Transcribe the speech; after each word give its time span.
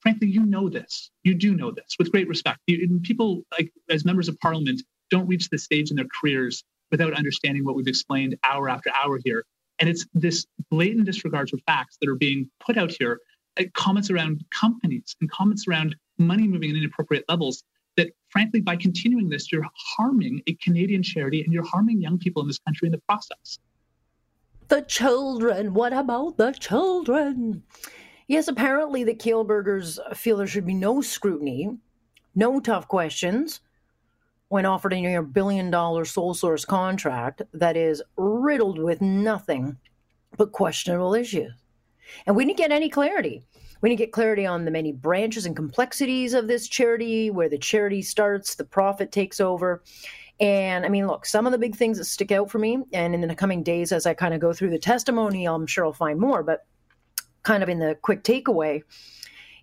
frankly, 0.00 0.28
you 0.28 0.44
know 0.44 0.68
this. 0.68 1.10
You 1.22 1.34
do 1.34 1.54
know 1.54 1.70
this 1.70 1.96
with 1.98 2.10
great 2.10 2.28
respect. 2.28 2.60
You, 2.66 3.00
people, 3.02 3.42
like 3.52 3.72
as 3.88 4.04
members 4.04 4.28
of 4.28 4.38
parliament, 4.40 4.82
don't 5.10 5.26
reach 5.26 5.48
this 5.48 5.64
stage 5.64 5.90
in 5.90 5.96
their 5.96 6.06
careers 6.20 6.64
without 6.90 7.14
understanding 7.14 7.64
what 7.64 7.74
we've 7.74 7.86
explained 7.86 8.36
hour 8.44 8.68
after 8.68 8.90
hour 8.90 9.18
here. 9.24 9.44
And 9.78 9.88
it's 9.88 10.06
this 10.12 10.46
blatant 10.70 11.06
disregard 11.06 11.50
for 11.50 11.58
facts 11.66 11.96
that 12.00 12.08
are 12.08 12.16
being 12.16 12.50
put 12.64 12.76
out 12.76 12.92
here, 12.98 13.20
uh, 13.58 13.64
comments 13.74 14.10
around 14.10 14.44
companies 14.50 15.16
and 15.20 15.30
comments 15.30 15.66
around 15.68 15.96
money 16.18 16.46
moving 16.46 16.70
in 16.70 16.76
inappropriate 16.76 17.24
levels. 17.28 17.62
That, 17.96 18.12
frankly, 18.28 18.60
by 18.60 18.76
continuing 18.76 19.28
this, 19.28 19.50
you're 19.50 19.66
harming 19.74 20.42
a 20.46 20.54
Canadian 20.54 21.02
charity 21.02 21.42
and 21.42 21.52
you're 21.52 21.66
harming 21.66 22.00
young 22.00 22.18
people 22.18 22.40
in 22.40 22.48
this 22.48 22.58
country 22.58 22.86
in 22.86 22.92
the 22.92 23.00
process. 23.08 23.58
The 24.68 24.82
children. 24.82 25.74
What 25.74 25.92
about 25.92 26.36
the 26.36 26.52
children? 26.52 27.64
Yes, 28.30 28.46
apparently 28.46 29.02
the 29.02 29.12
Kielburgers 29.12 29.98
feel 30.16 30.36
there 30.36 30.46
should 30.46 30.64
be 30.64 30.72
no 30.72 31.00
scrutiny, 31.00 31.76
no 32.36 32.60
tough 32.60 32.86
questions 32.86 33.60
when 34.46 34.64
offered 34.64 34.92
a 34.92 35.00
near 35.00 35.20
billion 35.20 35.68
dollar 35.68 36.04
sole 36.04 36.32
source 36.34 36.64
contract 36.64 37.42
that 37.52 37.76
is 37.76 38.00
riddled 38.16 38.78
with 38.78 39.00
nothing 39.00 39.78
but 40.36 40.52
questionable 40.52 41.12
issues. 41.12 41.50
And 42.24 42.36
we 42.36 42.44
didn't 42.44 42.58
get 42.58 42.70
any 42.70 42.88
clarity. 42.88 43.42
We 43.80 43.88
didn't 43.88 43.98
get 43.98 44.12
clarity 44.12 44.46
on 44.46 44.64
the 44.64 44.70
many 44.70 44.92
branches 44.92 45.44
and 45.44 45.56
complexities 45.56 46.32
of 46.32 46.46
this 46.46 46.68
charity, 46.68 47.32
where 47.32 47.48
the 47.48 47.58
charity 47.58 48.00
starts, 48.00 48.54
the 48.54 48.64
profit 48.64 49.10
takes 49.10 49.40
over. 49.40 49.82
And 50.38 50.86
I 50.86 50.88
mean, 50.88 51.08
look, 51.08 51.26
some 51.26 51.46
of 51.46 51.52
the 51.52 51.58
big 51.58 51.74
things 51.74 51.98
that 51.98 52.04
stick 52.04 52.30
out 52.30 52.48
for 52.48 52.60
me, 52.60 52.78
and 52.92 53.12
in 53.12 53.22
the 53.22 53.34
coming 53.34 53.64
days, 53.64 53.90
as 53.90 54.06
I 54.06 54.14
kind 54.14 54.34
of 54.34 54.40
go 54.40 54.52
through 54.52 54.70
the 54.70 54.78
testimony, 54.78 55.48
I'm 55.48 55.66
sure 55.66 55.84
I'll 55.84 55.92
find 55.92 56.20
more. 56.20 56.44
But 56.44 56.64
kind 57.50 57.64
of 57.64 57.68
in 57.68 57.80
the 57.80 57.98
quick 58.02 58.22
takeaway 58.22 58.80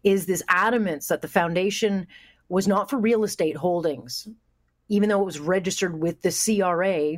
is 0.03 0.25
this 0.25 0.43
adamance 0.49 1.07
that 1.07 1.21
the 1.21 1.27
foundation 1.27 2.05
was 2.49 2.67
not 2.67 2.89
for 2.89 2.97
real 2.97 3.23
estate 3.23 3.55
holdings, 3.55 4.27
even 4.89 5.07
though 5.07 5.21
it 5.21 5.25
was 5.25 5.39
registered 5.39 5.97
with 5.97 6.21
the 6.21 6.31
CRA 6.31 7.13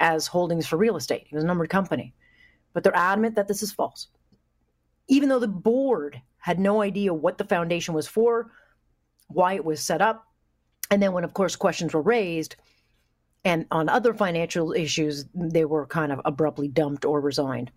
as 0.00 0.26
holdings 0.26 0.66
for 0.66 0.76
real 0.78 0.96
estate. 0.96 1.28
It 1.30 1.34
was 1.36 1.44
a 1.44 1.46
numbered 1.46 1.70
company. 1.70 2.12
But 2.72 2.82
they're 2.82 2.96
adamant 2.96 3.36
that 3.36 3.46
this 3.46 3.62
is 3.62 3.70
false. 3.70 4.08
Even 5.06 5.28
though 5.28 5.38
the 5.38 5.46
board 5.46 6.20
had 6.38 6.58
no 6.58 6.82
idea 6.82 7.14
what 7.14 7.38
the 7.38 7.44
foundation 7.44 7.94
was 7.94 8.08
for, 8.08 8.50
why 9.28 9.54
it 9.54 9.64
was 9.64 9.78
set 9.80 10.02
up. 10.02 10.26
And 10.90 11.00
then, 11.00 11.12
when, 11.12 11.22
of 11.22 11.34
course, 11.34 11.54
questions 11.54 11.94
were 11.94 12.02
raised, 12.02 12.56
and 13.44 13.66
on 13.70 13.88
other 13.88 14.14
financial 14.14 14.72
issues, 14.72 15.26
they 15.34 15.64
were 15.64 15.86
kind 15.86 16.12
of 16.12 16.20
abruptly 16.24 16.68
dumped 16.68 17.04
or 17.04 17.20
resigned. 17.20 17.70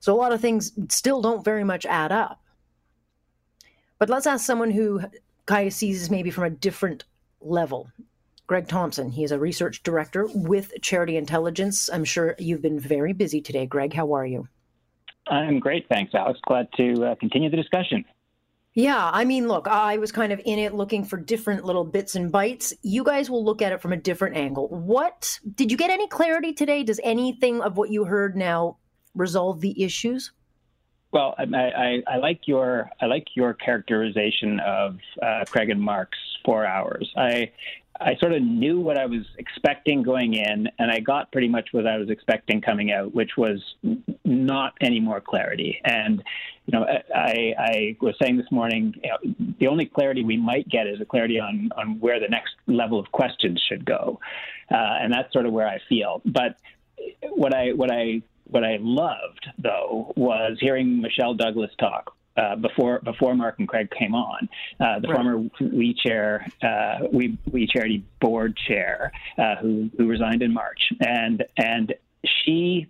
So 0.00 0.14
a 0.14 0.16
lot 0.16 0.32
of 0.32 0.40
things 0.40 0.72
still 0.88 1.20
don't 1.20 1.44
very 1.44 1.64
much 1.64 1.84
add 1.86 2.12
up. 2.12 2.40
But 3.98 4.10
let's 4.10 4.26
ask 4.26 4.44
someone 4.44 4.70
who 4.70 5.02
kind 5.46 5.72
sees 5.72 6.00
this 6.00 6.10
maybe 6.10 6.30
from 6.30 6.44
a 6.44 6.50
different 6.50 7.04
level. 7.40 7.90
Greg 8.46 8.68
Thomson, 8.68 9.10
he 9.10 9.24
is 9.24 9.32
a 9.32 9.38
research 9.38 9.82
director 9.82 10.28
with 10.32 10.72
Charity 10.80 11.16
Intelligence. 11.16 11.90
I'm 11.92 12.04
sure 12.04 12.36
you've 12.38 12.62
been 12.62 12.78
very 12.78 13.12
busy 13.12 13.40
today. 13.40 13.66
Greg, 13.66 13.92
how 13.92 14.12
are 14.12 14.26
you? 14.26 14.48
I'm 15.28 15.58
great, 15.58 15.88
thanks, 15.88 16.14
Alex. 16.14 16.38
Glad 16.46 16.68
to 16.76 17.04
uh, 17.04 17.14
continue 17.16 17.50
the 17.50 17.56
discussion. 17.56 18.04
Yeah, 18.76 19.10
I 19.10 19.24
mean, 19.24 19.48
look, 19.48 19.66
I 19.66 19.96
was 19.96 20.12
kind 20.12 20.34
of 20.34 20.40
in 20.44 20.58
it 20.58 20.74
looking 20.74 21.02
for 21.02 21.16
different 21.16 21.64
little 21.64 21.82
bits 21.82 22.14
and 22.14 22.30
bites. 22.30 22.74
You 22.82 23.04
guys 23.04 23.30
will 23.30 23.42
look 23.42 23.62
at 23.62 23.72
it 23.72 23.80
from 23.80 23.94
a 23.94 23.96
different 23.96 24.36
angle. 24.36 24.68
What 24.68 25.40
did 25.54 25.70
you 25.70 25.78
get 25.78 25.88
any 25.88 26.06
clarity 26.08 26.52
today? 26.52 26.82
Does 26.82 27.00
anything 27.02 27.62
of 27.62 27.78
what 27.78 27.88
you 27.90 28.04
heard 28.04 28.36
now 28.36 28.76
resolve 29.14 29.62
the 29.62 29.82
issues? 29.82 30.30
Well, 31.10 31.34
I, 31.38 31.44
I, 31.56 32.02
I, 32.06 32.16
like 32.18 32.40
your 32.44 32.90
I 33.00 33.06
like 33.06 33.28
your 33.34 33.54
characterization 33.54 34.60
of 34.60 34.98
uh, 35.22 35.46
Craig 35.48 35.70
and 35.70 35.80
Mark's 35.80 36.18
four 36.44 36.66
hours. 36.66 37.10
I 37.16 37.52
I 38.00 38.16
sort 38.16 38.32
of 38.32 38.42
knew 38.42 38.80
what 38.80 38.98
I 38.98 39.06
was 39.06 39.24
expecting 39.38 40.02
going 40.02 40.34
in, 40.34 40.68
and 40.78 40.90
I 40.90 41.00
got 41.00 41.32
pretty 41.32 41.48
much 41.48 41.68
what 41.72 41.86
I 41.86 41.98
was 41.98 42.10
expecting 42.10 42.60
coming 42.60 42.92
out, 42.92 43.14
which 43.14 43.36
was 43.36 43.62
not 44.24 44.74
any 44.80 45.00
more 45.00 45.20
clarity. 45.20 45.80
And 45.84 46.22
you 46.66 46.78
know, 46.78 46.86
I, 47.14 47.54
I 47.58 47.96
was 48.00 48.14
saying 48.20 48.36
this 48.36 48.50
morning, 48.50 48.94
you 49.02 49.10
know, 49.10 49.34
the 49.60 49.68
only 49.68 49.86
clarity 49.86 50.24
we 50.24 50.36
might 50.36 50.68
get 50.68 50.86
is 50.86 51.00
a 51.00 51.04
clarity 51.04 51.38
on 51.38 51.70
on 51.76 52.00
where 52.00 52.20
the 52.20 52.28
next 52.28 52.54
level 52.66 52.98
of 52.98 53.10
questions 53.12 53.62
should 53.68 53.84
go, 53.84 54.20
uh, 54.70 54.74
and 54.74 55.12
that's 55.12 55.32
sort 55.32 55.46
of 55.46 55.52
where 55.52 55.68
I 55.68 55.78
feel. 55.88 56.22
But 56.24 56.56
what 57.30 57.54
I 57.54 57.72
what 57.72 57.92
I 57.92 58.22
what 58.48 58.64
I 58.64 58.78
loved, 58.80 59.46
though, 59.58 60.12
was 60.16 60.58
hearing 60.60 61.00
Michelle 61.00 61.34
Douglas 61.34 61.70
talk. 61.78 62.14
Uh, 62.36 62.56
before 62.56 63.00
before 63.00 63.34
Mark 63.34 63.58
and 63.58 63.68
Craig 63.68 63.88
came 63.98 64.14
on, 64.14 64.48
uh, 64.80 65.00
the 65.00 65.08
right. 65.08 65.14
former 65.14 65.38
We 65.60 65.94
Chair 66.04 66.46
uh, 66.62 67.06
We 67.12 67.38
We 67.50 67.66
Charity 67.66 68.04
board 68.20 68.56
chair 68.68 69.12
uh, 69.38 69.56
who 69.56 69.90
who 69.96 70.06
resigned 70.06 70.42
in 70.42 70.52
March, 70.52 70.80
and 71.00 71.44
and 71.56 71.94
she 72.44 72.88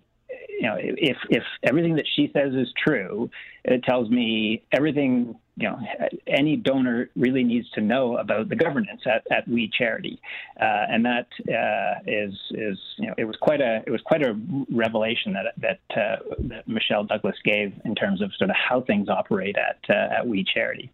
you 0.57 0.63
know, 0.63 0.75
if 0.79 1.17
if 1.29 1.43
everything 1.63 1.95
that 1.95 2.05
she 2.15 2.31
says 2.33 2.53
is 2.53 2.67
true, 2.83 3.29
it 3.63 3.83
tells 3.83 4.09
me 4.09 4.63
everything 4.71 5.35
you 5.57 5.67
know 5.67 5.79
any 6.27 6.55
donor 6.55 7.09
really 7.15 7.43
needs 7.43 7.69
to 7.71 7.81
know 7.81 8.17
about 8.17 8.47
the 8.47 8.55
governance 8.55 9.01
at, 9.05 9.23
at 9.31 9.47
We 9.47 9.69
Charity, 9.75 10.21
uh, 10.61 10.85
and 10.89 11.03
that 11.05 11.27
uh, 11.49 11.99
is 12.05 12.33
is 12.51 12.77
you 12.97 13.07
know 13.07 13.15
it 13.17 13.25
was 13.25 13.35
quite 13.41 13.59
a 13.59 13.83
it 13.85 13.91
was 13.91 14.01
quite 14.05 14.21
a 14.23 14.39
revelation 14.71 15.33
that 15.33 15.53
that, 15.57 15.99
uh, 15.99 16.17
that 16.41 16.67
Michelle 16.67 17.03
Douglas 17.03 17.35
gave 17.43 17.73
in 17.85 17.95
terms 17.95 18.21
of 18.21 18.31
sort 18.37 18.51
of 18.51 18.55
how 18.55 18.81
things 18.81 19.09
operate 19.09 19.55
at 19.57 19.79
uh, 19.89 20.19
at 20.19 20.27
We 20.27 20.43
Charity. 20.43 20.91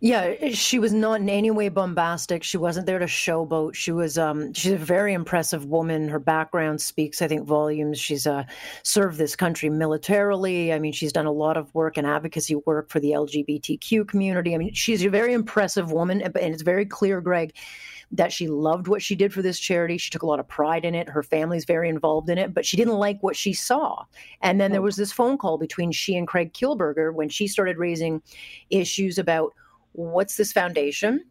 Yeah, 0.00 0.50
she 0.50 0.78
was 0.78 0.92
not 0.92 1.20
in 1.20 1.28
any 1.28 1.50
way 1.50 1.68
bombastic. 1.68 2.42
She 2.42 2.56
wasn't 2.58 2.86
there 2.86 2.98
to 2.98 3.06
showboat. 3.06 3.74
She 3.74 3.92
was 3.92 4.18
um 4.18 4.52
she's 4.52 4.72
a 4.72 4.76
very 4.76 5.14
impressive 5.14 5.66
woman. 5.66 6.08
Her 6.08 6.18
background 6.18 6.80
speaks, 6.80 7.22
I 7.22 7.28
think, 7.28 7.46
volumes. 7.46 7.98
She's 7.98 8.26
uh 8.26 8.44
served 8.82 9.18
this 9.18 9.36
country 9.36 9.70
militarily. 9.70 10.72
I 10.72 10.78
mean, 10.78 10.92
she's 10.92 11.12
done 11.12 11.26
a 11.26 11.32
lot 11.32 11.56
of 11.56 11.74
work 11.74 11.96
and 11.96 12.06
advocacy 12.06 12.56
work 12.66 12.90
for 12.90 13.00
the 13.00 13.12
LGBTQ 13.12 14.06
community. 14.06 14.54
I 14.54 14.58
mean, 14.58 14.74
she's 14.74 15.04
a 15.04 15.08
very 15.08 15.32
impressive 15.32 15.92
woman 15.92 16.20
and 16.22 16.36
it's 16.36 16.62
very 16.62 16.84
clear, 16.84 17.20
Greg, 17.20 17.54
that 18.12 18.32
she 18.32 18.48
loved 18.48 18.88
what 18.88 19.02
she 19.02 19.14
did 19.14 19.32
for 19.32 19.40
this 19.40 19.58
charity. 19.58 19.96
She 19.96 20.10
took 20.10 20.22
a 20.22 20.26
lot 20.26 20.40
of 20.40 20.48
pride 20.48 20.84
in 20.84 20.94
it. 20.94 21.08
Her 21.08 21.22
family's 21.22 21.64
very 21.64 21.88
involved 21.88 22.28
in 22.28 22.38
it, 22.38 22.52
but 22.52 22.66
she 22.66 22.76
didn't 22.76 22.94
like 22.94 23.22
what 23.22 23.36
she 23.36 23.52
saw. 23.52 24.04
And 24.42 24.60
then 24.60 24.72
there 24.72 24.82
was 24.82 24.96
this 24.96 25.12
phone 25.12 25.38
call 25.38 25.58
between 25.58 25.92
she 25.92 26.16
and 26.16 26.26
Craig 26.26 26.52
Kielburger 26.52 27.14
when 27.14 27.28
she 27.28 27.46
started 27.46 27.78
raising 27.78 28.20
issues 28.70 29.18
about 29.18 29.54
what's 29.92 30.36
this 30.36 30.52
foundation? 30.52 31.24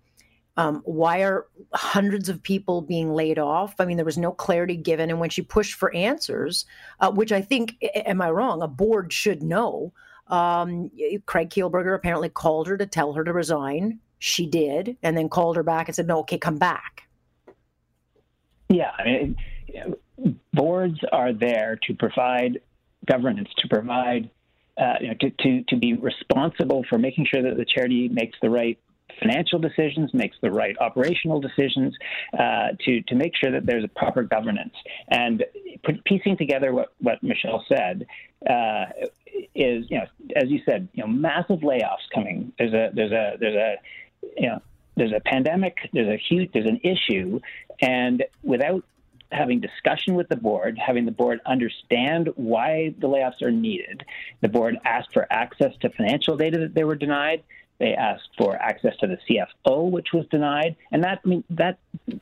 Um, 0.57 0.81
why 0.83 1.19
are 1.23 1.45
hundreds 1.73 2.27
of 2.27 2.43
people 2.43 2.81
being 2.81 3.13
laid 3.13 3.39
off? 3.39 3.75
I 3.79 3.85
mean, 3.85 3.95
there 3.95 4.05
was 4.05 4.17
no 4.17 4.31
clarity 4.31 4.75
given. 4.75 5.09
And 5.09 5.19
when 5.19 5.29
she 5.29 5.41
pushed 5.41 5.75
for 5.75 5.93
answers, 5.95 6.65
uh, 6.99 7.11
which 7.11 7.31
I 7.31 7.41
think, 7.41 7.77
am 7.95 8.21
I 8.21 8.29
wrong? 8.29 8.61
A 8.61 8.67
board 8.67 9.13
should 9.13 9.41
know. 9.41 9.93
Um, 10.27 10.91
Craig 11.25 11.49
Kielburger 11.49 11.95
apparently 11.95 12.29
called 12.29 12.67
her 12.67 12.77
to 12.77 12.85
tell 12.85 13.13
her 13.13 13.23
to 13.23 13.31
resign. 13.31 13.99
She 14.19 14.45
did, 14.45 14.97
and 15.01 15.17
then 15.17 15.29
called 15.29 15.55
her 15.55 15.63
back 15.63 15.87
and 15.87 15.95
said, 15.95 16.07
"No, 16.07 16.19
okay, 16.19 16.37
come 16.37 16.57
back." 16.57 17.03
Yeah, 18.67 18.91
I 18.99 19.03
mean, 19.05 19.37
boards 20.53 20.99
are 21.11 21.31
there 21.31 21.79
to 21.87 21.93
provide 21.95 22.59
governance, 23.07 23.49
to 23.59 23.67
provide 23.67 24.29
uh, 24.79 24.93
you 25.01 25.07
know, 25.09 25.13
to, 25.19 25.29
to, 25.29 25.63
to 25.63 25.75
be 25.75 25.93
responsible 25.93 26.83
for 26.89 26.97
making 26.97 27.25
sure 27.25 27.41
that 27.41 27.57
the 27.57 27.65
charity 27.65 28.07
makes 28.07 28.37
the 28.41 28.49
right 28.49 28.77
financial 29.19 29.59
decisions, 29.59 30.13
makes 30.13 30.37
the 30.41 30.51
right 30.51 30.75
operational 30.79 31.41
decisions, 31.41 31.95
uh, 32.33 32.69
to 32.85 33.01
to 33.01 33.15
make 33.15 33.33
sure 33.35 33.51
that 33.51 33.65
there's 33.65 33.83
a 33.83 33.87
proper 33.87 34.23
governance. 34.23 34.73
And 35.09 35.43
piecing 36.05 36.37
together 36.37 36.73
what 36.73 36.93
what 36.99 37.21
Michelle 37.21 37.65
said 37.67 38.05
uh, 38.49 38.85
is, 39.55 39.85
you 39.89 39.97
know, 39.97 40.05
as 40.35 40.49
you 40.49 40.61
said, 40.65 40.87
you 40.93 41.03
know, 41.03 41.07
massive 41.07 41.59
layoffs 41.59 42.07
coming. 42.13 42.53
There's 42.57 42.73
a 42.73 42.89
there's 42.93 43.11
a 43.11 43.33
there's 43.39 43.55
a 43.55 43.75
you 44.37 44.47
know 44.49 44.61
there's 44.95 45.13
a 45.13 45.21
pandemic. 45.25 45.77
There's 45.93 46.07
a 46.07 46.21
huge 46.29 46.51
there's 46.53 46.69
an 46.69 46.81
issue, 46.83 47.39
and 47.81 48.23
without 48.43 48.83
having 49.31 49.59
discussion 49.59 50.15
with 50.15 50.27
the 50.29 50.35
board, 50.35 50.77
having 50.83 51.05
the 51.05 51.11
board 51.11 51.39
understand 51.45 52.29
why 52.35 52.93
the 52.99 53.07
layoffs 53.07 53.41
are 53.41 53.51
needed. 53.51 54.03
The 54.41 54.47
board 54.47 54.77
asked 54.85 55.13
for 55.13 55.27
access 55.29 55.71
to 55.81 55.89
financial 55.89 56.35
data 56.35 56.59
that 56.59 56.73
they 56.73 56.83
were 56.83 56.95
denied. 56.95 57.43
They 57.79 57.93
asked 57.93 58.29
for 58.37 58.55
access 58.57 58.95
to 58.97 59.07
the 59.07 59.17
CFO, 59.29 59.89
which 59.89 60.07
was 60.13 60.25
denied, 60.29 60.75
and 60.91 61.03
that 61.05 61.21
I 61.23 61.27
mean 61.27 61.45
that 61.51 61.79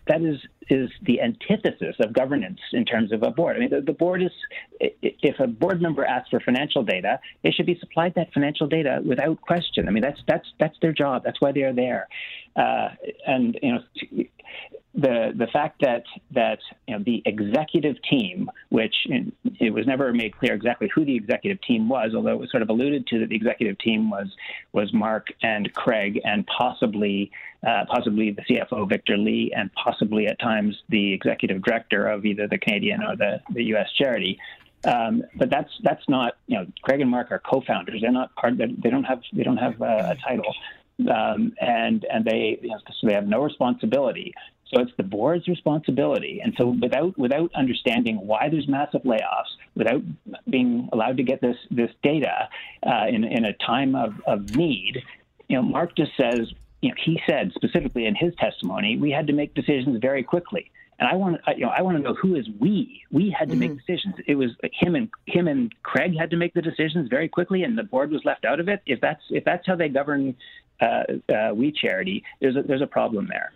that 0.07 0.21
is 0.21 0.39
is 0.69 0.89
the 1.01 1.19
antithesis 1.21 1.95
of 1.99 2.13
governance 2.13 2.59
in 2.73 2.85
terms 2.85 3.11
of 3.11 3.23
a 3.23 3.31
board. 3.31 3.55
I 3.55 3.59
mean, 3.59 3.69
the, 3.69 3.81
the, 3.81 3.93
board 3.93 4.21
is 4.21 4.31
if 4.79 5.39
a 5.39 5.47
board 5.47 5.81
member 5.81 6.05
asks 6.05 6.29
for 6.29 6.39
financial 6.41 6.83
data, 6.83 7.19
they 7.41 7.51
should 7.51 7.65
be 7.65 7.77
supplied 7.79 8.13
that 8.15 8.33
financial 8.33 8.67
data 8.67 9.01
without 9.03 9.41
question. 9.41 9.87
I 9.87 9.91
mean, 9.91 10.03
that's 10.03 10.19
that's 10.27 10.47
that's 10.59 10.77
their 10.81 10.93
job. 10.93 11.23
That's 11.23 11.41
why 11.41 11.53
they 11.53 11.63
are 11.63 11.73
there. 11.73 12.07
Uh, 12.55 12.89
and 13.25 13.57
you 13.63 13.73
know, 13.73 14.25
the 14.97 15.31
the 15.35 15.47
fact 15.47 15.81
that 15.81 16.03
that 16.31 16.59
you 16.87 16.97
know, 16.97 17.03
the 17.03 17.21
executive 17.25 17.95
team, 18.09 18.49
which 18.69 18.95
it 19.59 19.71
was 19.71 19.85
never 19.85 20.11
made 20.11 20.35
clear 20.37 20.53
exactly 20.53 20.89
who 20.93 21.05
the 21.05 21.15
executive 21.15 21.61
team 21.61 21.87
was, 21.87 22.13
although 22.15 22.31
it 22.31 22.39
was 22.39 22.49
sort 22.49 22.63
of 22.63 22.69
alluded 22.69 23.05
to 23.07 23.19
that 23.19 23.29
the 23.29 23.35
executive 23.35 23.77
team 23.77 24.09
was 24.09 24.27
was 24.73 24.91
Mark 24.93 25.27
and 25.43 25.71
Craig 25.73 26.19
and 26.23 26.47
possibly 26.47 27.31
uh, 27.65 27.85
possibly 27.87 28.31
the 28.31 28.41
CFO 28.41 28.89
Victor 28.89 29.17
Li 29.17 29.51
and 29.55 29.69
possibly 29.73 30.27
at 30.27 30.39
times 30.39 30.75
the 30.89 31.13
executive 31.13 31.61
director 31.61 32.07
of 32.07 32.25
either 32.25 32.47
the 32.47 32.57
Canadian 32.57 33.03
or 33.03 33.15
the, 33.15 33.41
the 33.53 33.63
U.S. 33.65 33.87
charity. 33.97 34.39
Um, 34.83 35.23
but 35.35 35.49
that's 35.49 35.71
that's 35.83 36.07
not 36.07 36.37
you 36.47 36.57
know 36.57 36.65
Craig 36.81 37.01
and 37.01 37.09
Mark 37.09 37.31
are 37.31 37.39
co-founders. 37.39 38.01
They're 38.01 38.11
not 38.11 38.33
part. 38.35 38.57
They 38.57 38.89
don't 38.89 39.03
have 39.03 39.21
they 39.33 39.43
don't 39.43 39.57
have 39.57 39.81
a, 39.81 40.11
a 40.11 40.17
title, 40.27 40.55
um, 40.99 41.53
and 41.61 42.05
and 42.11 42.25
they 42.25 42.59
you 42.61 42.69
know, 42.69 42.79
so 42.99 43.07
they 43.07 43.13
have 43.13 43.27
no 43.27 43.43
responsibility. 43.43 44.33
So 44.73 44.81
it's 44.81 44.91
the 44.97 45.03
board's 45.03 45.47
responsibility. 45.47 46.41
And 46.43 46.53
so 46.57 46.75
without 46.81 47.17
without 47.17 47.51
understanding 47.55 48.17
why 48.17 48.49
there's 48.49 48.67
massive 48.67 49.03
layoffs, 49.03 49.55
without 49.75 50.01
being 50.49 50.89
allowed 50.91 51.17
to 51.17 51.23
get 51.23 51.41
this 51.41 51.57
this 51.71 51.91
data 52.03 52.49
uh, 52.85 53.05
in 53.07 53.23
in 53.23 53.45
a 53.45 53.53
time 53.53 53.95
of, 53.95 54.15
of 54.25 54.55
need, 54.55 55.03
you 55.47 55.55
know, 55.55 55.61
Mark 55.61 55.95
just 55.95 56.11
says, 56.17 56.51
you 56.81 56.89
know, 56.89 56.95
he 57.03 57.21
said 57.27 57.51
specifically 57.55 58.05
in 58.05 58.15
his 58.15 58.33
testimony, 58.39 58.97
we 58.97 59.11
had 59.11 59.27
to 59.27 59.33
make 59.33 59.53
decisions 59.53 59.99
very 60.01 60.23
quickly. 60.23 60.69
And 60.99 61.07
I 61.07 61.15
want 61.15 61.37
to, 61.45 61.53
you 61.55 61.61
know, 61.61 61.69
I 61.69 61.81
want 61.81 61.97
to 61.97 62.03
know 62.03 62.15
who 62.15 62.35
is 62.35 62.47
we. 62.59 63.03
We 63.11 63.29
had 63.29 63.49
to 63.49 63.55
mm-hmm. 63.55 63.59
make 63.59 63.85
decisions. 63.85 64.15
It 64.25 64.35
was 64.35 64.51
him 64.73 64.95
and 64.95 65.09
him 65.27 65.47
and 65.47 65.73
Craig 65.83 66.17
had 66.17 66.31
to 66.31 66.37
make 66.37 66.53
the 66.53 66.61
decisions 66.61 67.07
very 67.07 67.29
quickly, 67.29 67.63
and 67.63 67.77
the 67.77 67.83
board 67.83 68.11
was 68.11 68.25
left 68.25 68.45
out 68.45 68.59
of 68.59 68.67
it. 68.67 68.81
If 68.85 68.99
that's 68.99 69.21
if 69.29 69.45
that's 69.45 69.65
how 69.65 69.75
they 69.75 69.89
govern 69.89 70.35
We 70.81 71.71
Charity, 71.71 72.23
there's 72.41 72.55
a, 72.55 72.63
there's 72.63 72.81
a 72.81 72.87
problem 72.87 73.27
there. 73.29 73.53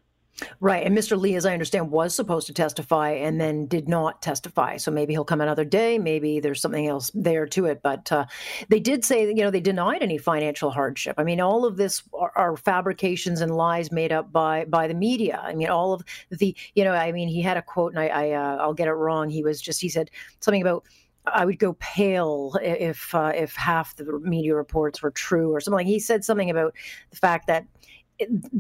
Right. 0.60 0.86
And 0.86 0.98
Mr. 0.98 1.20
Li, 1.20 1.36
as 1.36 1.46
I 1.46 1.54
understand, 1.54 1.92
was 1.92 2.16
supposed 2.16 2.48
to 2.48 2.54
testify 2.54 3.12
and 3.12 3.40
then 3.40 3.68
did 3.68 3.88
not 3.88 4.22
testify. 4.22 4.78
So 4.78 4.92
maybe 4.92 5.14
he'll 5.14 5.26
come 5.26 5.42
another 5.42 5.66
day. 5.66 6.00
Maybe 6.00 6.40
there's 6.40 6.62
something 6.62 6.88
else 6.88 7.12
there 7.14 7.46
to 7.48 7.66
it. 7.66 7.82
But 7.84 8.12
uh, 8.12 8.26
they 8.70 8.80
did 8.80 9.06
say, 9.06 9.28
you 9.28 9.44
know, 9.44 9.52
they 9.52 9.60
denied 9.60 10.02
any 10.02 10.18
financial 10.18 10.72
hardship. 10.72 11.16
I 11.18 11.24
mean, 11.24 11.42
all 11.42 11.66
of 11.66 11.78
this 11.78 12.04
are, 12.14 12.32
are, 12.36 12.58
fabrications 12.58 13.42
and 13.42 13.56
lies 13.56 13.92
made 13.92 14.12
up 14.12 14.32
by 14.32 14.66
by 14.66 14.88
the 14.88 14.94
media. 14.94 15.42
I 15.42 15.54
mean, 15.54 15.70
all 15.70 15.94
of 15.94 16.04
the, 16.30 16.56
you 16.76 16.84
know, 16.84 16.94
I 16.94 17.12
mean, 17.12 17.28
he 17.28 17.42
had 17.42 17.58
a 17.58 17.62
quote, 17.62 17.94
and 17.94 18.00
I, 18.00 18.08
I 18.08 18.32
uh, 18.32 18.58
I'll 18.58 18.74
get 18.74 18.88
it 18.88 18.94
wrong. 18.94 19.30
He 19.30 19.44
was 19.44 19.62
just, 19.62 19.82
he 19.82 19.90
said 19.90 20.10
something 20.40 20.62
about. 20.62 20.86
I 21.26 21.46
would 21.46 21.60
go 21.60 21.74
pale 21.74 22.58
if 22.62 23.14
uh, 23.14 23.32
if 23.36 23.56
half 23.56 23.96
the 23.96 24.20
media 24.20 24.56
reports 24.56 25.02
were 25.02 25.12
true 25.12 25.54
or 25.54 25.62
something. 25.62 25.78
Like 25.78 25.88
he 25.88 26.00
said 26.00 26.24
something 26.24 26.50
about 26.50 26.74
the 27.12 27.18
fact 27.18 27.48
that 27.48 27.66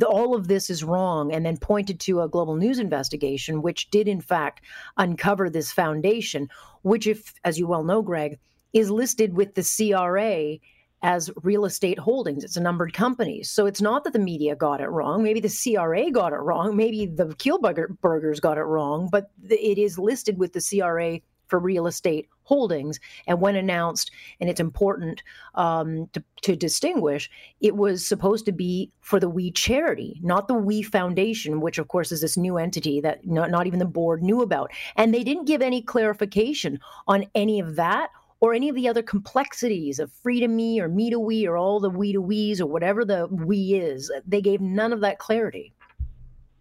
all 0.08 0.36
of 0.36 0.48
this 0.48 0.70
is 0.70 0.84
wrong, 0.84 1.32
and 1.32 1.46
then 1.46 1.58
pointed 1.58 2.00
to 2.02 2.22
a 2.22 2.30
global 2.30 2.56
news 2.56 2.80
investigation, 2.80 3.62
which 3.62 3.90
did 3.90 4.08
in 4.08 4.22
fact 4.22 4.62
uncover 4.98 5.50
this 5.50 5.72
foundation, 5.72 6.50
which, 6.82 7.08
if 7.08 7.34
as 7.44 7.60
you 7.60 7.68
well 7.68 7.84
know, 7.84 8.02
Greg, 8.02 8.40
is 8.74 8.90
listed 8.90 9.34
with 9.34 9.56
the 9.56 9.64
CRA 9.64 10.58
as 11.04 11.32
real 11.44 11.66
estate 11.66 11.98
holdings. 11.98 12.44
It's 12.44 12.58
a 12.58 12.62
numbered 12.62 12.94
company. 12.94 13.42
So 13.44 13.66
it's 13.66 13.82
not 13.82 14.04
that 14.04 14.14
the 14.14 14.20
media 14.20 14.56
got 14.56 14.82
it 14.82 14.88
wrong. 14.88 15.24
Maybe 15.24 15.40
the 15.40 15.50
CRA 15.50 16.12
got 16.12 16.32
it 16.32 16.38
wrong. 16.38 16.76
Maybe 16.76 17.08
the 17.08 17.26
Kielburgers 17.26 18.40
got 18.40 18.60
it 18.60 18.64
wrong, 18.64 19.10
but 19.12 19.32
it 19.50 19.80
is 19.80 19.98
listed 19.98 20.38
with 20.38 20.54
the 20.54 20.62
CRA 20.62 21.20
for 21.52 21.60
real 21.60 21.86
estate 21.86 22.30
holdings. 22.44 22.98
And 23.28 23.42
when 23.42 23.58
announced, 23.58 24.10
and 24.40 24.50
it's 24.50 24.62
important 24.62 25.22
um, 25.56 26.10
to, 26.14 26.24
to, 26.44 26.56
distinguish, 26.56 27.30
it 27.60 27.76
was 27.76 28.08
supposed 28.08 28.46
to 28.46 28.54
be 28.54 28.90
for 29.02 29.20
the 29.20 29.30
We 29.30 29.52
charity, 29.52 30.20
not 30.24 30.48
the 30.48 30.54
We 30.54 30.82
Foundation, 30.82 31.60
which 31.60 31.78
of 31.78 31.90
course 31.90 32.12
is 32.14 32.22
this 32.22 32.38
new 32.38 32.58
entity 32.58 33.02
that 33.02 33.28
not, 33.28 33.52
not 33.52 33.68
even 33.68 33.80
the 33.80 33.86
board 33.86 34.24
knew 34.24 34.42
about. 34.42 34.72
And 34.96 35.14
they 35.14 35.26
didn't 35.26 35.46
give 35.46 35.62
any 35.62 35.82
clarification 35.82 36.80
on 37.06 37.26
any 37.36 37.60
of 37.60 37.76
that 37.76 38.10
or 38.40 38.54
any 38.54 38.70
of 38.70 38.76
the 38.76 38.88
other 38.88 39.04
complexities 39.04 40.00
of 40.00 40.10
free 40.24 40.40
to 40.40 40.48
me 40.48 40.80
or 40.80 40.88
me 40.88 41.10
to 41.10 41.20
we 41.20 41.46
or 41.46 41.58
all 41.58 41.82
the 41.82 41.90
we 41.90 42.14
to 42.14 42.22
we's 42.22 42.62
or 42.62 42.66
whatever 42.66 43.04
the 43.04 43.28
we 43.30 43.74
is. 43.74 44.10
They 44.26 44.42
gave 44.42 44.62
none 44.62 44.94
of 44.94 45.02
that 45.02 45.20
clarity. 45.20 45.74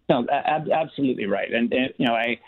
No, 0.09 0.27
ab- 0.29 0.69
absolutely 0.69 1.25
right. 1.25 1.51
And, 1.53 1.71
and, 1.71 1.93
you 1.97 2.05
know, 2.05 2.13
I 2.13 2.39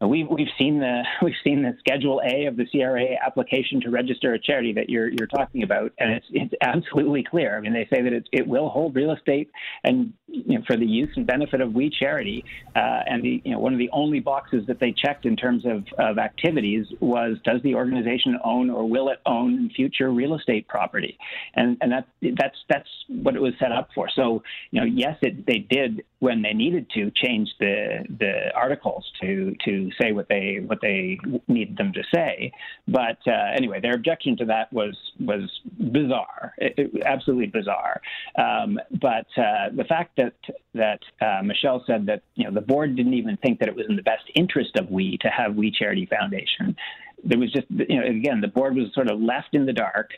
We've 0.00 0.28
we've 0.28 0.48
seen 0.58 0.80
the 0.80 1.02
we've 1.22 1.34
seen 1.44 1.62
the 1.62 1.76
Schedule 1.78 2.20
A 2.24 2.46
of 2.46 2.56
the 2.56 2.66
CRA 2.66 3.16
application 3.24 3.80
to 3.82 3.90
register 3.90 4.34
a 4.34 4.38
charity 4.38 4.72
that 4.74 4.90
you're 4.90 5.08
you're 5.08 5.28
talking 5.28 5.62
about, 5.62 5.92
and 5.98 6.12
it's 6.12 6.26
it's 6.30 6.54
absolutely 6.60 7.24
clear. 7.24 7.56
I 7.56 7.60
mean, 7.60 7.72
they 7.72 7.88
say 7.94 8.02
that 8.02 8.12
it 8.12 8.28
it 8.32 8.46
will 8.46 8.68
hold 8.68 8.94
real 8.94 9.12
estate 9.12 9.50
and 9.84 10.12
you 10.34 10.58
know, 10.58 10.64
for 10.66 10.76
the 10.76 10.86
use 10.86 11.10
and 11.16 11.26
benefit 11.26 11.60
of 11.60 11.74
We 11.74 11.90
Charity, 11.90 12.44
uh, 12.74 13.00
and 13.06 13.22
the 13.22 13.40
you 13.44 13.52
know 13.52 13.58
one 13.58 13.72
of 13.72 13.78
the 13.78 13.90
only 13.92 14.20
boxes 14.20 14.66
that 14.66 14.80
they 14.80 14.92
checked 14.92 15.26
in 15.26 15.36
terms 15.36 15.64
of 15.64 15.84
of 15.98 16.18
activities 16.18 16.86
was 17.00 17.36
does 17.44 17.62
the 17.62 17.74
organization 17.74 18.38
own 18.44 18.70
or 18.70 18.88
will 18.88 19.08
it 19.10 19.20
own 19.26 19.70
future 19.74 20.10
real 20.10 20.34
estate 20.34 20.66
property, 20.66 21.16
and 21.54 21.76
and 21.80 21.92
that 21.92 22.08
that's 22.38 22.56
that's 22.68 22.88
what 23.08 23.36
it 23.36 23.40
was 23.40 23.52
set 23.60 23.70
up 23.70 23.88
for. 23.94 24.08
So 24.14 24.42
you 24.70 24.80
know, 24.80 24.86
yes, 24.86 25.16
it 25.22 25.46
they 25.46 25.58
did 25.58 26.04
when 26.18 26.42
they 26.42 26.52
needed 26.52 26.90
to 26.94 27.10
change 27.12 27.48
the 27.60 28.04
the 28.18 28.52
articles 28.54 29.04
to 29.20 29.54
to 29.64 29.90
say 30.00 30.12
what 30.12 30.28
they 30.28 30.60
what 30.64 30.78
they 30.80 31.18
needed 31.48 31.76
them 31.76 31.92
to 31.92 32.02
say. 32.14 32.52
But 32.88 33.18
uh, 33.26 33.52
anyway, 33.56 33.80
their 33.80 33.94
objection 33.94 34.36
to 34.38 34.44
that 34.46 34.72
was 34.72 34.96
was 35.20 35.50
bizarre, 35.92 36.54
it, 36.58 36.74
it, 36.76 37.02
absolutely 37.04 37.46
bizarre. 37.46 38.00
Um, 38.38 38.78
but 39.00 39.26
uh, 39.36 39.70
the 39.74 39.84
fact 39.88 40.16
that 40.16 40.34
that 40.74 41.00
uh, 41.20 41.42
Michelle 41.42 41.82
said 41.86 42.06
that 42.06 42.22
you 42.34 42.44
know 42.44 42.52
the 42.52 42.60
board 42.60 42.96
didn't 42.96 43.14
even 43.14 43.36
think 43.38 43.58
that 43.60 43.68
it 43.68 43.76
was 43.76 43.86
in 43.88 43.96
the 43.96 44.02
best 44.02 44.24
interest 44.34 44.76
of 44.76 44.90
We 44.90 45.18
to 45.18 45.28
have 45.28 45.54
We 45.54 45.70
Charity 45.70 46.06
Foundation. 46.06 46.76
There 47.22 47.38
was 47.38 47.52
just 47.52 47.66
you 47.70 48.00
know 48.00 48.06
again 48.06 48.40
the 48.40 48.48
board 48.48 48.76
was 48.76 48.92
sort 48.94 49.10
of 49.10 49.20
left 49.20 49.54
in 49.54 49.66
the 49.66 49.72
dark 49.72 50.10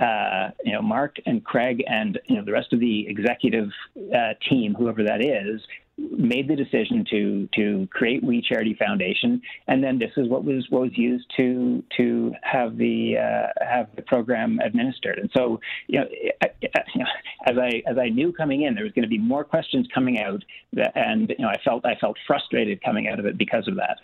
uh, 0.00 0.50
you 0.64 0.72
know, 0.72 0.82
Mark 0.82 1.16
and 1.26 1.44
Craig 1.44 1.82
and 1.86 2.18
you 2.26 2.36
know 2.36 2.44
the 2.44 2.52
rest 2.52 2.72
of 2.72 2.80
the 2.80 3.06
executive 3.08 3.68
uh, 3.96 4.34
team, 4.48 4.74
whoever 4.74 5.04
that 5.04 5.24
is, 5.24 5.60
made 5.96 6.48
the 6.48 6.56
decision 6.56 7.04
to 7.10 7.48
to 7.54 7.88
create 7.92 8.22
We 8.22 8.42
Charity 8.42 8.74
Foundation, 8.74 9.40
and 9.68 9.82
then 9.82 9.98
this 9.98 10.10
is 10.16 10.28
what 10.28 10.44
was 10.44 10.66
what 10.70 10.82
was 10.82 10.96
used 10.98 11.30
to 11.36 11.82
to 11.96 12.32
have 12.42 12.76
the 12.76 13.16
uh, 13.18 13.64
have 13.64 13.88
the 13.96 14.02
program 14.02 14.58
administered. 14.60 15.18
And 15.18 15.30
so, 15.36 15.60
you 15.86 16.00
know, 16.00 16.06
as 17.46 17.56
I 17.58 17.82
as 17.86 17.98
I 17.98 18.08
knew 18.08 18.32
coming 18.32 18.62
in, 18.62 18.74
there 18.74 18.84
was 18.84 18.92
going 18.92 19.04
to 19.04 19.08
be 19.08 19.18
more 19.18 19.44
questions 19.44 19.86
coming 19.94 20.18
out, 20.18 20.42
and 20.94 21.30
you 21.38 21.44
know, 21.44 21.48
I 21.48 21.60
felt 21.64 21.84
I 21.84 21.94
felt 21.96 22.16
frustrated 22.26 22.82
coming 22.82 23.08
out 23.08 23.18
of 23.18 23.26
it 23.26 23.38
because 23.38 23.68
of 23.68 23.76
that. 23.76 23.98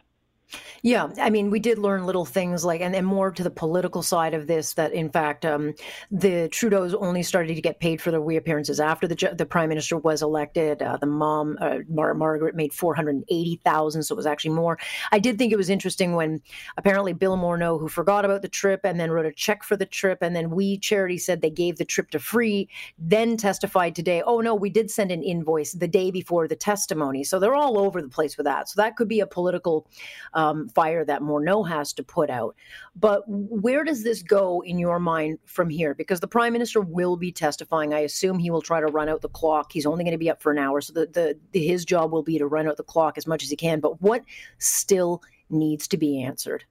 Yeah, 0.83 1.09
I 1.19 1.31
mean, 1.31 1.51
we 1.51 1.61
did 1.61 1.79
learn 1.79 2.07
little 2.07 2.25
things 2.25 2.65
like, 2.65 2.81
and, 2.81 2.97
and 2.97 3.07
more 3.07 3.31
to 3.31 3.43
the 3.43 3.51
political 3.51 4.03
side 4.03 4.35
of 4.35 4.47
this, 4.47 4.75
that 4.75 4.93
in 4.93 5.11
fact, 5.11 5.45
um, 5.45 5.75
the 6.11 6.49
Trudeau's 6.49 6.95
only 6.95 7.23
started 7.23 7.55
to 7.55 7.61
get 7.61 7.79
paid 7.79 8.01
for 8.01 8.11
their 8.11 8.21
reappearances 8.21 8.81
after 8.81 9.07
the 9.07 9.35
the 9.37 9.47
prime 9.47 9.69
minister 9.69 9.97
was 9.97 10.23
elected. 10.23 10.83
Uh, 10.83 10.97
the 10.97 11.07
mom, 11.07 11.57
uh, 11.61 11.79
Mar- 11.89 12.15
Margaret, 12.15 12.55
made 12.55 12.73
four 12.73 12.95
hundred 12.95 13.23
eighty 13.29 13.61
thousand, 13.65 14.03
so 14.03 14.15
it 14.15 14.17
was 14.17 14.27
actually 14.27 14.55
more. 14.55 14.79
I 15.13 15.19
did 15.19 15.39
think 15.39 15.53
it 15.53 15.57
was 15.57 15.71
interesting 15.71 16.15
when 16.15 16.41
apparently 16.77 17.13
Bill 17.13 17.37
Morneau, 17.37 17.79
who 17.79 17.89
forgot 17.89 18.25
about 18.25 18.43
the 18.43 18.49
trip 18.49 18.81
and 18.83 18.99
then 18.99 19.11
wrote 19.11 19.27
a 19.27 19.33
check 19.33 19.63
for 19.63 19.77
the 19.77 19.87
trip, 19.87 20.19
and 20.23 20.35
then 20.35 20.51
we 20.51 20.79
charity 20.79 21.19
said 21.19 21.43
they 21.43 21.51
gave 21.51 21.77
the 21.77 21.85
trip 21.85 22.11
to 22.11 22.19
free, 22.19 22.69
then 22.99 23.37
testified 23.37 23.95
today. 23.95 24.23
Oh 24.25 24.41
no, 24.41 24.55
we 24.55 24.71
did 24.71 24.91
send 24.91 25.13
an 25.13 25.23
invoice 25.23 25.73
the 25.73 25.89
day 25.89 26.11
before 26.11 26.49
the 26.49 26.57
testimony, 26.57 27.23
so 27.23 27.39
they're 27.39 27.55
all 27.55 27.79
over 27.79 28.03
the 28.03 28.09
place 28.09 28.37
with 28.37 28.47
that. 28.47 28.69
So 28.69 28.81
that 28.81 28.97
could 28.97 29.09
be 29.09 29.21
a 29.21 29.27
political. 29.27 29.87
Uh, 30.33 30.40
um, 30.41 30.69
fire 30.69 31.05
that 31.05 31.21
Morneau 31.21 31.69
has 31.69 31.93
to 31.95 32.03
put 32.03 32.31
out. 32.31 32.57
But 32.97 33.23
where 33.27 33.85
does 33.85 34.03
this 34.03 34.23
go 34.23 34.63
in 34.63 34.79
your 34.79 34.99
mind 34.99 35.39
from 35.45 35.69
here? 35.69 35.95
Because 35.95 36.21
the 36.21 36.29
prime 36.29 36.53
minister 36.53 36.81
will 36.81 37.17
be 37.17 37.33
testifying. 37.33 37.93
I 37.93 38.01
assume 38.01 38.39
he 38.39 38.51
will 38.51 38.63
try 38.63 38.81
to 38.81 38.87
run 38.87 39.09
out 39.09 39.21
the 39.21 39.29
clock. 39.29 39.73
He's 39.73 39.87
only 39.87 40.05
going 40.05 40.13
to 40.13 40.19
be 40.19 40.31
up 40.31 40.43
for 40.43 40.53
an 40.53 40.59
hour, 40.59 40.81
so 40.81 40.93
the, 40.93 41.07
the, 41.07 41.39
the 41.53 41.67
his 41.67 41.85
job 41.85 42.13
will 42.13 42.23
be 42.23 42.39
to 42.39 42.47
run 42.47 42.67
out 42.67 42.77
the 42.77 42.83
clock 42.83 43.19
as 43.19 43.27
much 43.27 43.43
as 43.43 43.51
he 43.51 43.57
can. 43.57 43.81
But 43.81 44.01
what 44.01 44.23
still 44.59 45.23
needs 45.51 45.87
to 45.89 45.97
be 45.97 46.23
answered? 46.23 46.65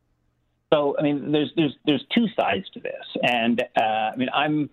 So, 0.73 0.95
I 0.99 1.01
mean, 1.01 1.31
there's 1.31 1.51
there's 1.55 1.75
there's 1.85 2.05
two 2.13 2.27
sides 2.35 2.69
to 2.73 2.79
this, 2.79 3.05
and 3.23 3.61
uh, 3.75 4.11
I 4.13 4.15
mean, 4.15 4.29
I'm 4.33 4.69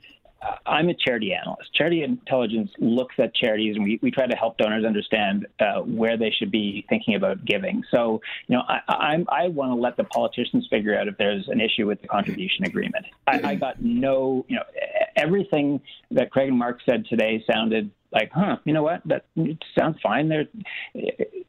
I'm 0.67 0.89
a 0.89 0.95
charity 0.95 1.33
analyst. 1.33 1.73
Charity 1.75 2.03
intelligence 2.03 2.71
looks 2.79 3.15
at 3.19 3.35
charities, 3.35 3.77
and 3.77 3.85
we, 3.85 3.99
we 4.03 4.11
try 4.11 4.27
to 4.27 4.37
help 4.37 4.59
donors 4.59 4.85
understand 4.85 5.47
uh, 5.61 5.81
where 5.81 6.17
they 6.17 6.31
should 6.31 6.51
be 6.51 6.85
thinking 6.89 7.15
about 7.15 7.45
giving. 7.45 7.83
So, 7.91 8.21
you 8.47 8.57
know, 8.57 8.63
I, 8.69 8.81
I'm, 8.89 9.27
I 9.31 9.49
want 9.49 9.73
to 9.73 9.77
let 9.77 9.97
the 9.97 10.05
politicians 10.05 10.67
figure 10.71 10.99
out 10.99 11.09
if 11.09 11.17
there's 11.17 11.49
an 11.49 11.61
issue 11.61 11.87
with 11.87 12.03
the 12.03 12.09
contribution 12.09 12.65
agreement. 12.65 13.07
I, 13.27 13.41
I 13.43 13.55
got 13.55 13.83
no, 13.83 14.45
you 14.49 14.57
know, 14.57 14.63
everything 15.17 15.81
that 16.11 16.31
Craig 16.31 16.49
and 16.49 16.59
Mark 16.59 16.81
said 16.89 17.07
today 17.07 17.43
sounded 17.51 17.91
like, 18.13 18.31
huh, 18.33 18.57
you 18.65 18.73
know 18.73 18.83
what? 18.83 19.03
That 19.07 19.25
sounds 19.79 19.97
fine. 20.03 20.29
They're, 20.29 20.47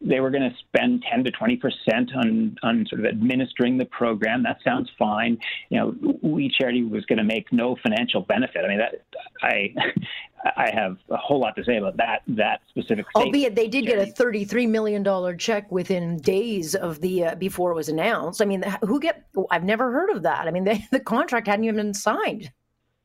they 0.08 0.20
were 0.20 0.30
going 0.30 0.50
to 0.50 0.56
spend 0.58 1.04
10 1.10 1.24
to 1.26 1.32
20 1.32 1.58
percent 1.58 2.12
on 2.16 2.58
on 2.64 2.86
sort 2.90 3.00
of 3.02 3.06
administering 3.06 3.78
the 3.78 3.86
program. 3.86 4.44
That 4.44 4.58
sounds 4.64 4.90
fine. 4.98 5.38
You 5.70 5.80
know, 5.80 6.18
We 6.22 6.50
Charity 6.50 6.84
was 6.84 7.06
going 7.06 7.18
to 7.18 7.24
make 7.24 7.52
no 7.52 7.76
financial 7.84 8.22
benefit. 8.22 8.64
I 8.64 8.68
mean, 8.68 8.80
that 8.80 9.06
I 9.42 9.74
I 10.56 10.72
have 10.74 10.98
a 11.10 11.18
whole 11.18 11.40
lot 11.40 11.56
to 11.56 11.64
say 11.64 11.78
about 11.78 11.98
that 11.98 12.22
that 12.28 12.62
specific. 12.70 13.06
Albeit 13.16 13.56
they 13.56 13.68
did 13.68 13.86
get 13.86 14.00
a 14.00 14.12
33 14.12 14.68
million 14.68 15.04
dollar 15.04 15.36
check 15.36 15.72
within 15.72 16.18
days 16.18 16.76
of 16.76 17.02
the 17.02 17.26
uh, 17.26 17.36
before 17.36 17.72
it 17.72 17.76
was 17.76 17.90
announced. 17.90 18.42
I 18.42 18.46
mean, 18.46 18.64
who 18.82 19.00
get? 19.00 19.26
I've 19.52 19.64
never 19.64 19.92
heard 19.92 20.10
of 20.10 20.24
that. 20.24 20.48
I 20.48 20.52
mean, 20.52 20.64
they, 20.64 20.86
the 20.92 21.00
contract 21.00 21.48
hadn't 21.48 21.66
even 21.66 21.76
been 21.76 21.94
signed 21.94 22.52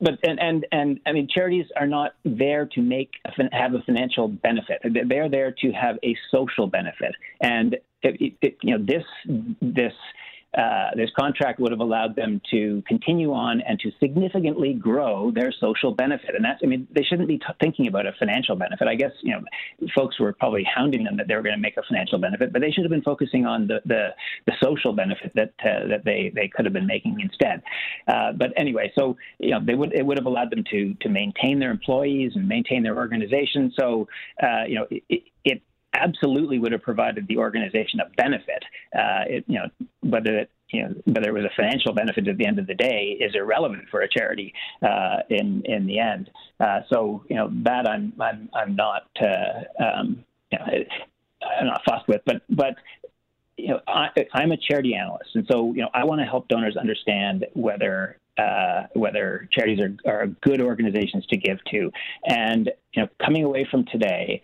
but 0.02 0.18
and, 0.24 0.38
and 0.40 0.66
and 0.72 1.00
I 1.06 1.12
mean, 1.12 1.28
charities 1.32 1.66
are 1.76 1.86
not 1.86 2.14
there 2.24 2.66
to 2.66 2.82
make 2.82 3.12
have 3.52 3.74
a 3.74 3.82
financial 3.86 4.28
benefit. 4.28 4.82
They're 5.08 5.28
there 5.28 5.52
to 5.62 5.70
have 5.70 5.96
a 6.02 6.16
social 6.30 6.66
benefit, 6.66 7.14
and 7.40 7.76
it, 8.02 8.34
it, 8.42 8.56
you 8.62 8.76
know 8.76 8.84
this 8.84 9.04
this 9.62 9.92
uh, 10.56 10.90
this 10.96 11.10
contract 11.18 11.58
would 11.60 11.72
have 11.72 11.80
allowed 11.80 12.14
them 12.14 12.40
to 12.50 12.82
continue 12.86 13.32
on 13.32 13.60
and 13.62 13.80
to 13.80 13.90
significantly 14.00 14.74
grow 14.74 15.30
their 15.30 15.52
social 15.60 15.92
benefit. 15.92 16.34
And 16.34 16.44
that's, 16.44 16.60
I 16.62 16.66
mean, 16.66 16.86
they 16.94 17.02
shouldn't 17.02 17.28
be 17.28 17.38
t- 17.38 17.44
thinking 17.60 17.86
about 17.86 18.06
a 18.06 18.12
financial 18.18 18.54
benefit. 18.54 18.86
I 18.86 18.94
guess, 18.94 19.12
you 19.22 19.32
know, 19.32 19.88
folks 19.94 20.20
were 20.20 20.32
probably 20.32 20.64
hounding 20.64 21.04
them 21.04 21.16
that 21.16 21.28
they 21.28 21.34
were 21.34 21.42
going 21.42 21.54
to 21.54 21.60
make 21.60 21.76
a 21.78 21.82
financial 21.88 22.18
benefit, 22.18 22.52
but 22.52 22.60
they 22.60 22.70
should 22.70 22.84
have 22.84 22.90
been 22.90 23.02
focusing 23.02 23.46
on 23.46 23.66
the, 23.66 23.80
the, 23.86 24.08
the 24.46 24.52
social 24.62 24.92
benefit 24.92 25.32
that, 25.34 25.54
uh, 25.64 25.88
that 25.88 26.04
they, 26.04 26.30
they 26.34 26.48
could 26.48 26.64
have 26.64 26.74
been 26.74 26.86
making 26.86 27.18
instead. 27.20 27.62
Uh, 28.06 28.32
but 28.32 28.52
anyway, 28.56 28.92
so, 28.94 29.16
you 29.38 29.50
know, 29.50 29.60
they 29.64 29.74
would, 29.74 29.92
it 29.94 30.04
would 30.04 30.18
have 30.18 30.26
allowed 30.26 30.50
them 30.50 30.64
to, 30.70 30.94
to 31.00 31.08
maintain 31.08 31.58
their 31.58 31.70
employees 31.70 32.32
and 32.34 32.46
maintain 32.46 32.82
their 32.82 32.96
organization. 32.96 33.72
So, 33.78 34.06
uh, 34.42 34.64
you 34.66 34.74
know, 34.74 34.86
it, 34.90 35.22
it 35.44 35.62
absolutely 35.94 36.58
would 36.58 36.72
have 36.72 36.82
provided 36.82 37.26
the 37.28 37.36
organization 37.36 38.00
a 38.00 38.08
benefit. 38.16 38.64
Uh, 38.94 39.24
it, 39.26 39.44
you 39.46 39.58
know, 39.58 39.68
whether 40.00 40.38
it 40.38 40.50
you 40.72 40.82
know, 40.82 40.94
whether 41.04 41.28
it 41.28 41.34
was 41.34 41.44
a 41.44 41.54
financial 41.54 41.92
benefit 41.92 42.26
at 42.26 42.38
the 42.38 42.46
end 42.46 42.58
of 42.58 42.66
the 42.66 42.74
day 42.74 43.16
is 43.20 43.34
irrelevant 43.34 43.84
for 43.90 44.00
a 44.00 44.08
charity 44.08 44.52
uh, 44.82 45.18
in 45.28 45.62
in 45.66 45.86
the 45.86 45.98
end. 45.98 46.30
Uh, 46.58 46.80
so 46.90 47.22
you 47.28 47.36
know 47.36 47.50
that 47.64 47.88
I'm 47.88 48.12
I'm 48.20 48.48
I'm 48.54 48.74
not 48.74 49.08
uh, 49.20 49.84
um, 49.84 50.24
you 50.50 50.58
know, 50.58 50.64
I'm 51.60 51.66
not 51.66 51.82
fussed 51.84 52.08
with, 52.08 52.22
but 52.24 52.42
but 52.48 52.74
you 53.56 53.68
know 53.68 53.80
I, 53.86 54.08
I'm 54.32 54.52
a 54.52 54.56
charity 54.56 54.94
analyst, 54.94 55.30
and 55.34 55.46
so 55.50 55.72
you 55.74 55.82
know 55.82 55.90
I 55.92 56.04
want 56.04 56.20
to 56.20 56.26
help 56.26 56.48
donors 56.48 56.76
understand 56.76 57.46
whether 57.52 58.18
uh, 58.38 58.84
whether 58.94 59.48
charities 59.52 59.78
are, 59.80 60.10
are 60.10 60.26
good 60.26 60.62
organizations 60.62 61.26
to 61.26 61.36
give 61.36 61.58
to. 61.70 61.90
And 62.26 62.70
you 62.94 63.02
know, 63.02 63.08
coming 63.22 63.44
away 63.44 63.66
from 63.70 63.84
today, 63.84 64.42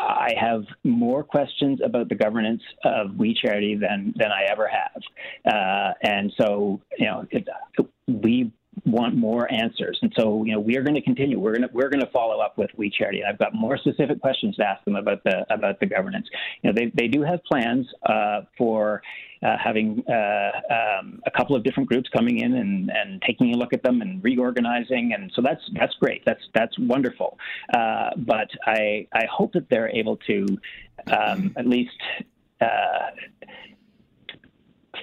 I 0.00 0.32
have 0.38 0.64
more 0.82 1.22
questions 1.22 1.80
about 1.84 2.08
the 2.08 2.14
governance 2.14 2.62
of 2.84 3.16
We 3.16 3.34
Charity 3.34 3.74
than 3.74 4.14
than 4.16 4.30
I 4.32 4.44
ever 4.50 4.68
have, 4.68 5.02
uh, 5.52 5.92
and 6.02 6.32
so 6.38 6.80
you 6.98 7.06
know 7.06 7.26
it, 7.30 7.46
we 8.06 8.50
want 8.84 9.14
more 9.14 9.50
answers. 9.52 9.98
And 10.02 10.12
so, 10.16 10.44
you 10.44 10.52
know, 10.52 10.60
we 10.60 10.76
are 10.76 10.82
going 10.82 10.94
to 10.94 11.02
continue. 11.02 11.38
We're 11.38 11.52
going 11.52 11.68
to 11.68 11.70
we're 11.72 11.88
going 11.88 12.04
to 12.04 12.10
follow 12.10 12.40
up 12.40 12.58
with 12.58 12.70
We 12.76 12.90
Charity. 12.90 13.22
I've 13.24 13.38
got 13.38 13.54
more 13.54 13.78
specific 13.78 14.20
questions 14.20 14.56
to 14.56 14.64
ask 14.64 14.84
them 14.84 14.96
about 14.96 15.22
the 15.24 15.44
about 15.52 15.80
the 15.80 15.86
governance. 15.86 16.26
You 16.62 16.70
know, 16.70 16.74
they 16.76 16.92
they 16.94 17.08
do 17.08 17.22
have 17.22 17.42
plans 17.44 17.86
uh, 18.06 18.42
for. 18.56 19.02
Uh, 19.42 19.58
having 19.62 20.02
uh, 20.08 20.52
um, 20.72 21.20
a 21.26 21.30
couple 21.30 21.54
of 21.54 21.62
different 21.62 21.86
groups 21.86 22.08
coming 22.16 22.38
in 22.38 22.54
and, 22.54 22.90
and 22.90 23.20
taking 23.26 23.52
a 23.52 23.56
look 23.58 23.74
at 23.74 23.82
them 23.82 24.00
and 24.00 24.24
reorganizing, 24.24 25.12
and 25.12 25.30
so 25.34 25.42
that's 25.42 25.60
that's 25.78 25.92
great. 26.00 26.24
That's 26.24 26.40
that's 26.54 26.78
wonderful. 26.78 27.38
Uh, 27.74 28.08
but 28.16 28.48
I 28.64 29.06
I 29.12 29.26
hope 29.30 29.52
that 29.52 29.68
they're 29.68 29.90
able 29.90 30.16
to 30.28 30.46
um, 31.08 31.52
at 31.58 31.66
least 31.66 31.90
uh, 32.62 33.10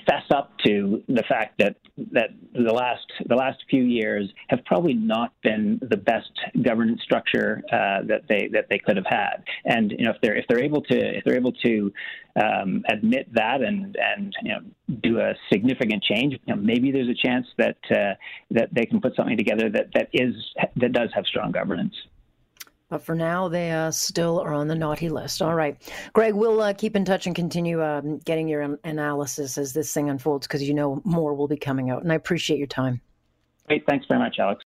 fess 0.07 0.23
up 0.31 0.57
to 0.65 1.03
the 1.07 1.23
fact 1.23 1.59
that 1.59 1.75
that 1.97 2.29
the 2.53 2.73
last 2.73 3.05
the 3.27 3.35
last 3.35 3.59
few 3.69 3.83
years 3.83 4.29
have 4.49 4.63
probably 4.65 4.93
not 4.93 5.33
been 5.43 5.79
the 5.89 5.97
best 5.97 6.31
governance 6.61 7.01
structure 7.03 7.61
uh, 7.71 8.03
that 8.07 8.23
they 8.27 8.49
that 8.53 8.67
they 8.69 8.79
could 8.79 8.97
have 8.97 9.05
had. 9.07 9.43
And 9.65 9.91
you 9.91 10.05
know, 10.05 10.11
if 10.11 10.17
they're 10.21 10.35
if 10.35 10.45
they're 10.47 10.63
able 10.63 10.81
to 10.83 11.17
if 11.17 11.23
they're 11.23 11.35
able 11.35 11.53
to 11.53 11.93
um, 12.41 12.83
admit 12.89 13.33
that 13.33 13.61
and 13.61 13.95
and 13.97 14.35
you 14.41 14.53
know 14.53 14.59
do 15.01 15.19
a 15.19 15.33
significant 15.51 16.03
change, 16.03 16.33
you 16.45 16.55
know, 16.55 16.61
maybe 16.61 16.91
there's 16.91 17.09
a 17.09 17.27
chance 17.27 17.47
that 17.57 17.77
uh, 17.91 18.15
that 18.51 18.69
they 18.73 18.85
can 18.85 19.01
put 19.01 19.15
something 19.15 19.37
together 19.37 19.69
that 19.69 19.87
that 19.93 20.09
is 20.13 20.33
that 20.75 20.91
does 20.91 21.09
have 21.13 21.25
strong 21.25 21.51
governance. 21.51 21.95
But 22.91 23.01
for 23.01 23.15
now, 23.15 23.47
they 23.47 23.71
uh, 23.71 23.89
still 23.89 24.41
are 24.41 24.53
on 24.53 24.67
the 24.67 24.75
naughty 24.75 25.07
list. 25.07 25.41
All 25.41 25.55
right. 25.55 25.77
Greg, 26.11 26.33
we'll 26.33 26.59
uh, 26.59 26.73
keep 26.73 26.97
in 26.97 27.05
touch 27.05 27.25
and 27.25 27.33
continue 27.33 27.81
um, 27.81 28.19
getting 28.19 28.49
your 28.49 28.77
analysis 28.83 29.57
as 29.57 29.71
this 29.71 29.93
thing 29.93 30.09
unfolds 30.09 30.45
because 30.45 30.61
you 30.61 30.73
know 30.73 31.01
more 31.05 31.33
will 31.33 31.47
be 31.47 31.55
coming 31.55 31.89
out. 31.89 32.03
And 32.03 32.11
I 32.11 32.15
appreciate 32.15 32.57
your 32.57 32.67
time. 32.67 32.99
Great. 33.67 33.85
Thanks 33.87 34.05
very 34.07 34.19
much, 34.19 34.39
Alex. 34.39 34.65